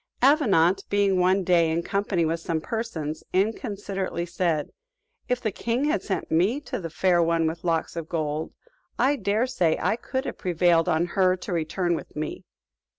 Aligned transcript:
Avenant 0.23 0.83
being 0.89 1.19
one 1.19 1.43
day 1.43 1.69
in 1.69 1.83
company 1.83 2.25
with 2.25 2.39
some 2.39 2.59
persons, 2.59 3.23
inconsiderately 3.33 4.25
said, 4.25 4.71
"If 5.29 5.39
the 5.41 5.51
king 5.51 5.85
had 5.85 6.01
sent 6.01 6.31
me 6.31 6.59
to 6.61 6.79
the 6.81 6.89
Fair 6.89 7.21
One 7.21 7.45
with 7.45 7.63
Locks 7.63 7.95
of 7.95 8.09
Gold, 8.09 8.51
I 8.97 9.15
dare 9.15 9.45
say 9.45 9.77
I 9.79 9.97
could 9.97 10.25
have 10.25 10.39
prevailed 10.39 10.89
on 10.89 11.05
her 11.13 11.35
to 11.35 11.53
return 11.53 11.93
with 11.93 12.15
me." 12.15 12.45